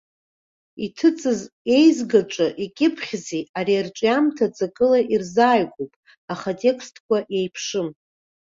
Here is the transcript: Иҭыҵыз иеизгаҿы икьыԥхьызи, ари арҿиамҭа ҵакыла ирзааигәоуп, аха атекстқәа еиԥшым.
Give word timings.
Иҭыҵыз 0.85 1.41
иеизгаҿы 1.71 2.47
икьыԥхьызи, 2.63 3.43
ари 3.57 3.75
арҿиамҭа 3.79 4.45
ҵакыла 4.55 4.99
ирзааигәоуп, 5.13 5.93
аха 6.33 6.51
атекстқәа 6.53 7.17
еиԥшым. 7.37 7.89